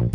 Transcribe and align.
Hello, 0.00 0.14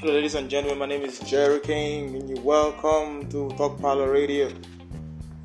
ladies 0.00 0.34
and 0.34 0.48
gentlemen. 0.48 0.78
My 0.78 0.86
name 0.86 1.02
is 1.02 1.18
Jerry 1.20 1.60
King, 1.60 2.16
and 2.16 2.30
you 2.30 2.40
welcome 2.42 3.28
to 3.28 3.50
Talk 3.58 3.78
Parlor 3.78 4.10
Radio. 4.10 4.46
It 4.46 4.54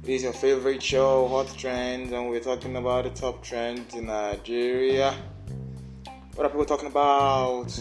is 0.08 0.24
your 0.24 0.32
favorite 0.32 0.82
show, 0.82 1.28
Hot 1.28 1.54
Trends, 1.58 2.14
and 2.14 2.30
we're 2.30 2.40
talking 2.40 2.78
about 2.78 3.04
the 3.04 3.10
top 3.10 3.44
trends 3.44 3.94
in 3.94 4.06
Nigeria. 4.06 5.14
What 6.36 6.46
are 6.46 6.50
people 6.50 6.64
talking 6.64 6.88
about? 6.88 7.78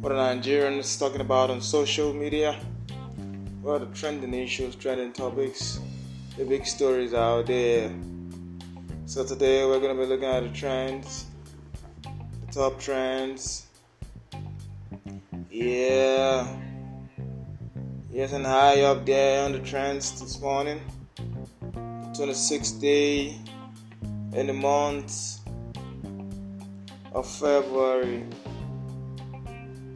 What 0.00 0.12
are 0.12 0.34
Nigerians 0.34 0.98
talking 0.98 1.20
about 1.20 1.50
on 1.50 1.60
social 1.60 2.14
media? 2.14 2.58
What 3.60 3.82
are 3.82 3.84
the 3.84 3.94
trending 3.94 4.32
issues, 4.32 4.76
trending 4.76 5.12
topics, 5.12 5.78
the 6.38 6.46
big 6.46 6.64
stories 6.64 7.12
out 7.12 7.48
there? 7.48 7.92
So 9.08 9.24
today 9.24 9.64
we're 9.64 9.80
going 9.80 9.96
to 9.96 10.02
be 10.02 10.06
looking 10.06 10.28
at 10.28 10.42
the 10.42 10.50
trends, 10.50 11.24
the 12.02 12.52
top 12.52 12.78
trends 12.78 13.66
yeah. 15.48 16.46
Yes, 18.10 18.34
and 18.34 18.44
high 18.44 18.82
up 18.82 19.06
there 19.06 19.46
on 19.46 19.52
the 19.52 19.60
trends 19.60 20.20
this 20.20 20.38
morning. 20.42 20.82
the 21.72 22.12
26th 22.20 22.78
day 22.82 23.40
in 24.34 24.46
the 24.46 24.52
month 24.52 25.38
of 27.12 27.26
February 27.26 28.26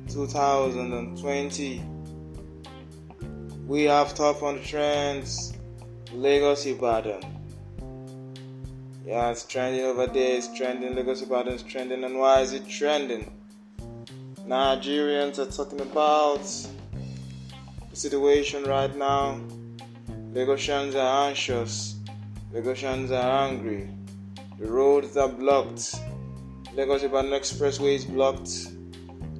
2020. 0.09 1.85
We 3.67 3.83
have 3.83 4.15
top 4.15 4.43
on 4.43 4.57
the 4.57 4.63
trends 4.63 5.53
Lagos 6.15 6.65
Ibadan. 6.65 7.42
Yeah, 9.05 9.31
it's 9.31 9.45
trending 9.45 9.85
over 9.85 10.07
there, 10.07 10.37
it's 10.37 10.47
trending. 10.57 10.95
Lagos 10.95 11.23
Ibadan 11.23 11.55
is 11.55 11.63
trending. 11.65 12.05
And 12.05 12.19
why 12.21 12.41
is 12.41 12.53
it 12.53 12.69
trending? 12.69 13.33
Nigerians 14.47 15.39
are 15.39 15.51
talking 15.51 15.81
about 15.81 16.43
the 17.91 17.97
situation 17.97 18.63
right 18.65 18.95
now. 18.97 19.41
Lagosians 20.33 20.95
are 20.95 21.29
anxious. 21.29 21.97
Lagosians 22.55 23.11
are 23.11 23.49
angry. 23.49 23.91
The 24.61 24.67
roads 24.67 25.17
are 25.17 25.29
blocked. 25.29 25.97
Lagos 26.75 27.03
Ibadan 27.03 27.33
Expressway 27.33 27.97
is 27.97 28.05
blocked. 28.05 28.69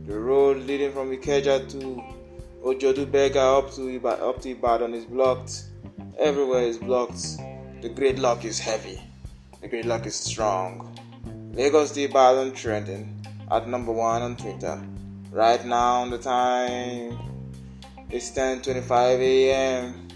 The 0.09 0.19
road 0.19 0.57
leading 0.67 0.93
from 0.93 1.17
Ikeja 1.17 1.71
to 1.71 2.03
Ojodu 2.65 3.11
Berger 3.11 3.39
up 3.39 3.71
to 3.75 3.87
Ibadan, 3.89 4.29
up 4.29 4.43
to 4.43 4.51
Ibadan 4.51 4.93
is 4.93 5.05
blocked. 5.05 5.67
Everywhere 6.19 6.63
is 6.65 6.79
blocked. 6.79 7.23
The 7.81 7.89
gridlock 7.91 8.45
is 8.45 8.59
heavy. 8.59 9.01
The 9.63 9.69
gridlock 9.69 10.07
is 10.07 10.17
strong. 10.17 10.99
Lagos 11.53 11.93
to 11.93 12.03
Ibadan 12.03 12.53
trending 12.53 13.25
at 13.49 13.69
number 13.69 13.93
one 13.93 14.21
on 14.21 14.35
Twitter. 14.37 14.83
Right 15.31 15.65
now, 15.65 16.05
the 16.09 16.19
time 16.19 17.17
is 18.11 18.29
10:25 18.33 19.21
a.m. 19.21 20.09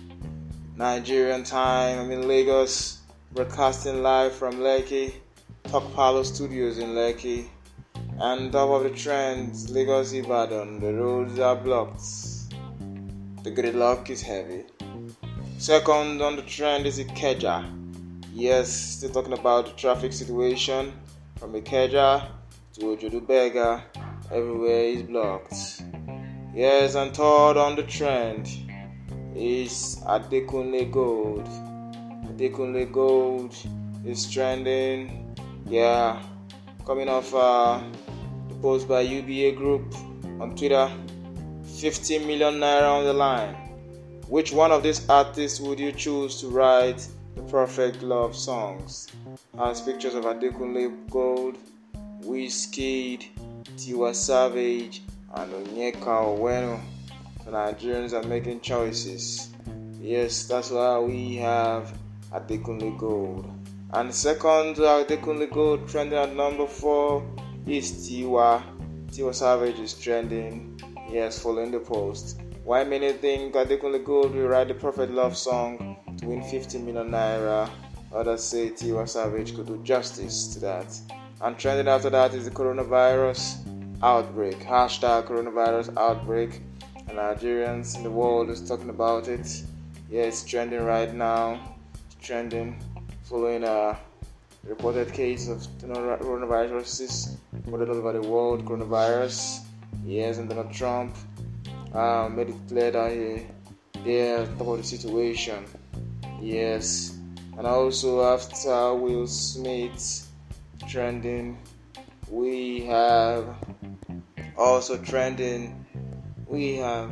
Nigerian 0.75 1.45
time. 1.45 2.01
I'm 2.01 2.11
in 2.11 2.27
Lagos, 2.27 2.99
broadcasting 3.35 4.03
live 4.03 4.35
from 4.35 4.55
Lekki, 4.57 5.15
Talk 5.63 5.95
Palo 5.95 6.25
Studios 6.25 6.79
in 6.79 6.97
Lekki. 6.97 7.47
And 8.19 8.51
top 8.51 8.71
of 8.71 8.83
the 8.83 8.91
trends, 8.91 9.71
Lagos 9.71 10.13
Ibadan. 10.13 10.81
The 10.81 10.93
roads 10.93 11.39
are 11.39 11.55
blocked. 11.55 12.03
The 13.45 13.53
gridlock 13.53 14.11
is 14.11 14.23
heavy. 14.23 14.65
Second 15.59 16.21
on 16.21 16.35
the 16.35 16.43
trend 16.43 16.85
is 16.85 16.99
Ikeja. 16.99 17.86
Yes, 18.39 18.71
still 18.71 19.09
talking 19.09 19.33
about 19.33 19.65
the 19.65 19.73
traffic 19.73 20.13
situation 20.13 20.93
from 21.39 21.55
Ikeja 21.55 22.29
to 22.75 22.81
Ojodu 22.83 23.27
Berger, 23.27 23.83
everywhere 24.31 24.85
is 24.85 25.03
blocked. 25.05 25.55
Yes, 26.55 26.97
and 26.97 27.17
third 27.17 27.57
on 27.57 27.77
the 27.77 27.83
trend 27.85 28.47
is 29.35 30.03
Adekunle 30.05 30.93
Gold. 30.93 31.47
Adekunle 32.29 32.93
Gold 32.93 33.57
is 34.05 34.31
trending. 34.31 35.35
Yeah, 35.65 36.23
coming 36.85 37.09
off 37.09 37.35
uh, 37.35 37.81
the 38.51 38.55
post 38.57 38.87
by 38.87 39.01
UBA 39.01 39.57
Group 39.57 39.95
on 40.43 40.55
Twitter. 40.55 40.91
50 41.81 42.19
million 42.27 42.61
naira 42.61 42.99
on 42.99 43.05
the 43.05 43.15
line. 43.15 43.55
Which 44.29 44.53
one 44.53 44.73
of 44.73 44.83
these 44.83 45.09
artists 45.09 45.59
would 45.59 45.81
you 45.81 45.91
choose 45.93 46.39
to 46.43 46.49
write 46.49 47.09
the 47.37 47.43
perfect 47.43 48.03
love 48.03 48.35
songs? 48.35 49.09
As 49.59 49.83
pictures 49.83 50.15
of 50.15 50.25
Adekunle 50.25 51.11
Gold 51.11 51.59
Wizkid, 52.23 53.27
Tiwa 53.77 54.15
Savage, 54.15 55.03
and 55.35 55.53
Onyeka 55.53 56.03
Onwenu. 56.03 56.81
Nigerians 57.47 58.13
are 58.13 58.27
making 58.27 58.61
choices. 58.61 59.51
Yes, 60.01 60.45
that's 60.45 60.71
why 60.71 60.99
we 60.99 61.37
have 61.37 61.97
Adekunle 62.33 62.99
Gold. 62.99 63.47
And 63.93 64.13
second 64.13 64.77
Adekunle 64.77 65.53
Gold 65.53 65.87
trending 65.89 66.19
at 66.19 66.35
number 66.35 66.67
four 66.67 67.23
is 67.67 67.93
Tiwa. 68.09 68.63
Tiwa 69.09 69.35
Savage 69.35 69.79
is 69.79 69.95
trending. 69.95 70.81
Yes, 71.11 71.39
following 71.39 71.71
the 71.71 71.81
post. 71.81 72.41
Why 72.65 72.83
many 72.83 73.13
think 73.13 73.55
Adekunle 73.55 74.03
Gold 74.05 74.35
will 74.35 74.49
write 74.49 74.69
the 74.69 74.75
perfect 74.75 75.13
love 75.13 75.37
song 75.37 75.99
win 76.27 76.43
50 76.43 76.79
million 76.79 77.11
naira? 77.11 77.71
Others 78.13 78.43
say 78.45 78.71
Tiwa 78.71 79.09
Savage 79.09 79.55
could 79.55 79.67
do 79.67 79.83
justice 79.83 80.49
to 80.55 80.61
that. 80.61 80.87
And 81.41 81.57
trending 81.59 81.89
after 81.89 82.11
that 82.11 82.35
is 82.35 82.45
the 82.47 82.51
coronavirus 82.51 83.59
outbreak. 84.03 84.59
Hashtag 84.61 85.27
coronavirus 85.29 85.97
outbreak. 85.97 86.61
And 87.09 87.19
Nigerians 87.19 87.97
in 87.97 88.03
the 88.03 88.11
world 88.11 88.51
is 88.51 88.67
talking 88.67 88.91
about 88.91 89.29
it. 89.29 89.63
Yeah, 90.11 90.23
it's 90.23 90.45
trending 90.45 90.83
right 90.83 91.13
now. 91.15 91.77
It's 92.07 92.27
trending 92.27 92.83
following 93.25 93.65
a 93.65 93.97
reported 94.65 95.13
case 95.13 95.49
of 95.49 95.59
coronavirus 95.79 97.37
reported 97.53 97.89
all 97.91 97.97
over 97.97 98.13
the 98.13 98.27
world. 98.29 98.65
Coronavirus. 98.65 99.61
Yes, 100.05 100.39
and 100.39 100.49
Donald 100.49 100.73
Trump 100.73 101.17
uh, 101.95 102.29
made 102.33 102.51
it 102.51 102.57
clear 102.69 102.91
that 102.91 103.13
he, 103.13 103.47
they're 104.05 104.47
top 104.59 104.77
the 104.77 104.85
situation. 104.85 105.65
Yes. 106.47 107.19
And 107.59 107.67
also 107.67 108.23
after 108.23 108.95
Will 108.95 109.27
Smith 109.27 110.31
trending. 110.89 111.59
We 112.31 112.85
have 112.85 113.57
also 114.57 114.97
trending. 114.99 115.85
We 116.47 116.77
have 116.77 117.11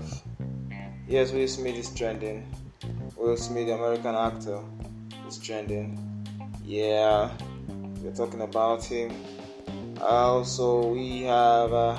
yes, 1.08 1.32
Will 1.32 1.48
Smith 1.48 1.74
is 1.74 1.92
trending. 1.94 2.46
Will 3.16 3.36
Smith, 3.36 3.66
the 3.66 3.74
American 3.74 4.14
actor, 4.14 4.60
is 5.26 5.38
trending. 5.38 5.98
Yeah, 6.64 7.30
we're 8.02 8.14
talking 8.14 8.42
about 8.42 8.84
him. 8.84 9.10
Also, 10.00 10.86
we 10.92 11.22
have 11.22 11.72
uh, 11.72 11.98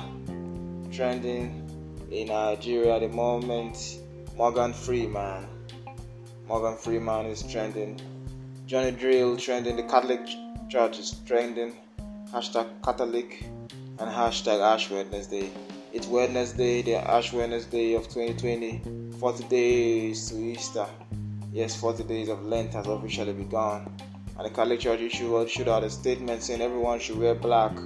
trending 0.90 1.68
in 2.10 2.28
Nigeria 2.28 2.94
at 2.96 3.00
the 3.00 3.08
moment. 3.08 3.98
Morgan 4.36 4.72
Freeman. 4.72 5.55
Morgan 6.48 6.76
Freeman 6.76 7.26
is 7.26 7.42
trending. 7.42 8.00
Johnny 8.66 8.92
Drille 8.92 9.36
trending. 9.36 9.74
The 9.74 9.82
Catholic 9.82 10.20
Church 10.68 11.00
is 11.00 11.16
trending. 11.26 11.74
Hashtag 12.30 12.68
Catholic 12.84 13.42
and 13.98 14.08
hashtag 14.08 14.60
Ash 14.60 14.88
Wednesday. 14.88 15.50
It's 15.92 16.06
Wednesday, 16.06 16.82
the 16.82 16.94
Ash 16.94 17.32
Wednesday 17.32 17.94
of 17.94 18.04
2020. 18.04 19.10
40 19.18 19.44
days 19.48 20.30
to 20.30 20.36
Easter. 20.36 20.86
Yes, 21.52 21.74
40 21.80 22.04
days 22.04 22.28
of 22.28 22.46
Lent 22.46 22.74
has 22.74 22.86
officially 22.86 23.32
begun. 23.32 23.92
And 24.38 24.46
the 24.46 24.50
Catholic 24.50 24.78
Church 24.78 25.00
issued, 25.00 25.68
out 25.68 25.82
a 25.82 25.90
statement 25.90 26.44
saying 26.44 26.60
everyone 26.60 27.00
should 27.00 27.18
wear 27.18 27.34
black 27.34 27.76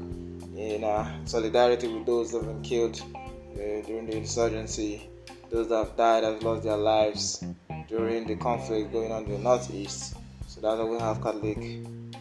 in 0.55 0.85
uh, 0.85 1.25
solidarity 1.25 1.89
with 1.89 2.05
those 2.05 2.31
that 2.33 2.45
have 2.45 2.47
been 2.47 2.63
killed 2.63 3.01
uh, 3.15 3.87
during 3.87 4.05
the 4.05 4.19
insurgency, 4.19 5.09
those 5.49 5.69
that 5.69 5.79
have 5.79 5.97
died, 5.97 6.25
have 6.25 6.43
lost 6.43 6.65
their 6.65 6.77
lives 6.77 7.43
during 7.91 8.25
the 8.25 8.37
conflict 8.37 8.93
going 8.93 9.11
on 9.11 9.25
in 9.25 9.33
the 9.33 9.39
northeast. 9.39 10.15
So 10.47 10.61
that's 10.61 10.79
why 10.79 10.85
we 10.85 10.99
have 10.99 11.21
Catholic 11.21 11.59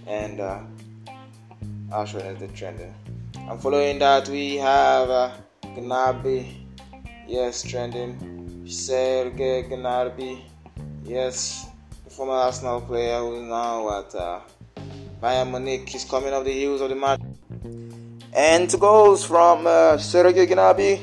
and 0.08 0.40
uh, 0.40 0.62
Ash 1.94 2.14
Wednesday 2.16 2.50
trending. 2.56 2.94
And 3.36 3.62
following 3.62 4.00
that, 4.00 4.28
we 4.30 4.58
have 4.58 5.10
uh, 5.12 5.32
Gnabry, 5.76 6.56
yes, 7.28 7.62
trending. 7.62 8.66
Sergei 8.68 9.64
Gnabry, 9.70 10.42
yes, 11.04 11.68
the 12.04 12.10
former 12.10 12.34
Arsenal 12.34 12.82
player 12.82 13.20
who 13.20 13.42
is 13.42 13.48
now 13.48 14.00
at 14.00 14.16
uh, 14.16 14.40
Bayern 15.22 15.52
Munich 15.52 15.94
is 15.94 16.04
coming 16.04 16.34
off 16.34 16.46
the 16.46 16.52
heels 16.52 16.82
of 16.82 16.90
the 16.90 16.96
match. 16.96 17.22
And 18.34 18.70
two 18.70 18.78
goals 18.78 19.24
from 19.24 19.68
uh, 19.68 19.98
Sergei 19.98 20.48
Gnabry 20.48 21.00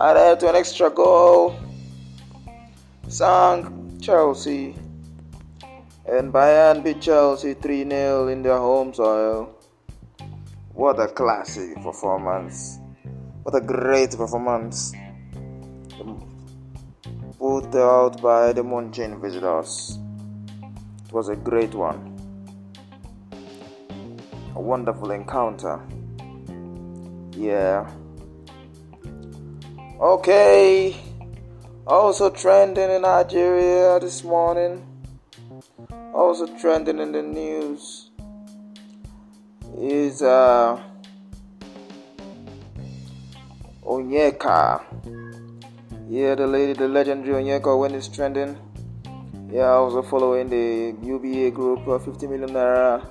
added 0.00 0.40
to 0.40 0.48
an 0.48 0.56
extra 0.56 0.90
goal. 0.90 1.56
Sang 3.12 4.00
Chelsea 4.00 4.74
And 6.08 6.32
Bayern 6.32 6.82
beat 6.82 7.02
Chelsea 7.02 7.52
3 7.52 7.84
0 7.86 8.28
in 8.28 8.42
their 8.42 8.56
home 8.56 8.94
soil. 8.94 9.52
What 10.72 10.98
a 10.98 11.08
classic 11.08 11.76
performance! 11.82 12.80
What 13.42 13.54
a 13.54 13.60
great 13.60 14.16
performance! 14.16 14.94
Put 17.38 17.74
out 17.76 18.22
by 18.22 18.54
the 18.54 18.62
Munchen 18.64 19.20
visitors. 19.20 19.98
It 21.04 21.12
was 21.12 21.28
a 21.28 21.36
great 21.36 21.74
one. 21.74 22.16
A 24.56 24.60
wonderful 24.60 25.10
encounter. 25.10 25.84
Yeah. 27.36 27.92
Okay. 30.00 31.11
Also 31.86 32.30
trending 32.30 32.90
in 32.90 33.02
Nigeria 33.02 33.98
this 33.98 34.22
morning. 34.22 34.86
Also 36.14 36.46
trending 36.58 37.00
in 37.00 37.10
the 37.10 37.22
news 37.22 38.10
is 39.76 40.22
uh, 40.22 40.80
Onyeka. 43.84 44.84
Yeah, 46.08 46.36
the 46.36 46.46
lady, 46.46 46.74
the 46.74 46.86
legendary 46.86 47.42
Onyeka, 47.42 47.76
when 47.76 47.96
it's 47.96 48.06
trending. 48.06 48.56
Yeah, 49.50 49.70
also 49.72 50.02
following 50.02 50.50
the 50.50 50.94
UBA 51.04 51.50
group, 51.50 51.88
uh, 51.88 51.98
50 51.98 52.28
million 52.28 52.50
naira 52.50 53.04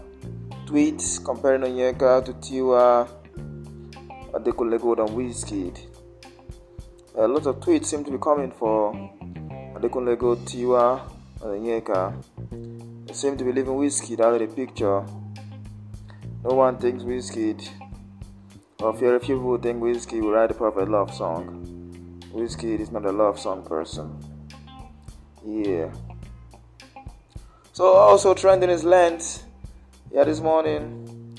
tweets 0.65 1.21
comparing 1.21 1.63
Onyeka 1.63 2.23
to 2.23 2.31
Tiwa 2.33 3.09
Adekunle 4.33 4.99
and 5.05 5.09
Wizkid. 5.09 5.90
A 7.13 7.27
lot 7.27 7.45
of 7.45 7.57
tweets 7.59 7.87
seem 7.87 8.05
to 8.05 8.11
be 8.11 8.17
coming 8.17 8.51
for 8.51 8.93
Adekunle 9.75 10.15
Tiwa, 10.45 11.01
and 11.41 11.43
uh, 11.43 11.47
Onyeka. 11.47 13.05
They 13.05 13.13
seem 13.13 13.35
to 13.35 13.43
be 13.43 13.51
leaving 13.51 13.73
Wizkid 13.73 14.21
out 14.21 14.39
of 14.39 14.39
the 14.39 14.55
picture. 14.55 15.05
No 16.41 16.55
one 16.55 16.77
thinks 16.77 17.03
Wizkid, 17.03 17.67
or 18.79 18.93
very 18.93 19.19
few 19.19 19.35
people 19.35 19.57
think 19.57 19.83
Wizkid 19.83 20.21
will 20.21 20.31
write 20.31 20.51
a 20.51 20.53
perfect 20.53 20.87
love 20.87 21.13
song. 21.13 22.21
Wizkid 22.33 22.79
is 22.79 22.91
not 22.91 23.05
a 23.05 23.11
love 23.11 23.37
song 23.37 23.65
person. 23.65 24.17
Yeah. 25.45 25.91
So 27.73 27.91
also 27.91 28.33
trending 28.33 28.69
is 28.69 28.85
Lent. 28.85 29.43
Yeah, 30.13 30.23
this 30.23 30.39
morning, 30.39 31.35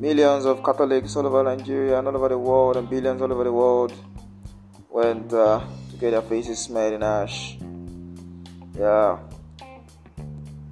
millions 0.00 0.46
of 0.46 0.64
Catholics 0.64 1.14
all 1.14 1.28
over 1.28 1.44
Nigeria 1.44 2.00
and 2.00 2.08
all 2.08 2.16
over 2.16 2.28
the 2.28 2.38
world, 2.38 2.76
and 2.76 2.90
billions 2.90 3.22
all 3.22 3.32
over 3.32 3.44
the 3.44 3.52
world 3.52 3.92
went 4.96 5.30
uh, 5.34 5.60
to 5.90 5.96
get 5.98 6.12
their 6.12 6.22
faces 6.22 6.58
smeared 6.58 6.94
in 6.94 7.02
ash. 7.02 7.58
Yeah, 8.78 9.18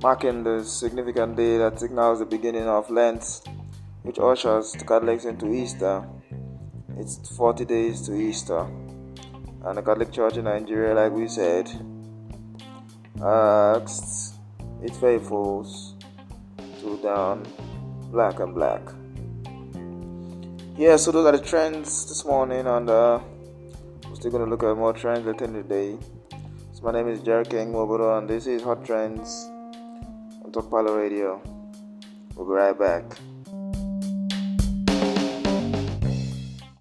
marking 0.02 0.42
the 0.42 0.64
significant 0.64 1.36
day 1.36 1.58
that 1.58 1.78
signals 1.78 2.20
the 2.20 2.24
beginning 2.24 2.66
of 2.66 2.88
Lent, 2.88 3.42
which 4.02 4.18
ushers 4.18 4.72
the 4.72 4.84
Catholics 4.86 5.26
into 5.26 5.52
Easter. 5.52 6.08
It's 6.96 7.36
40 7.36 7.66
days 7.66 8.00
to 8.06 8.14
Easter, 8.14 8.60
and 8.60 9.76
the 9.76 9.82
Catholic 9.82 10.10
Church 10.10 10.38
in 10.38 10.44
Nigeria, 10.44 10.94
like 10.94 11.12
we 11.12 11.28
said, 11.28 11.68
asked 13.22 14.36
its 14.82 14.96
faithfuls 14.98 15.96
to 16.80 16.96
down, 17.02 17.46
black 18.10 18.40
and 18.40 18.54
black. 18.54 18.80
Yeah, 20.78 20.96
so 20.96 21.12
those 21.12 21.26
are 21.26 21.36
the 21.36 21.44
trends 21.44 22.06
this 22.08 22.24
morning, 22.24 22.66
and 22.66 22.88
uh, 22.88 23.20
still 24.24 24.38
gonna 24.38 24.50
look 24.50 24.62
at 24.62 24.74
more 24.74 24.94
trends 24.94 25.26
later 25.26 25.44
in 25.44 25.52
the 25.52 25.62
day. 25.62 25.98
So 26.72 26.82
my 26.82 26.92
name 26.92 27.08
is 27.08 27.20
Jerry 27.20 27.44
King 27.44 27.74
Mobodo, 27.74 28.16
and 28.16 28.26
this 28.26 28.46
is 28.46 28.62
Hot 28.62 28.82
Trends 28.82 29.50
on 30.42 30.50
Talk 30.50 30.70
Palo 30.70 30.96
Radio. 30.96 31.42
We'll 32.34 32.46
be 32.46 32.54
right 32.54 32.78
back. 32.78 33.04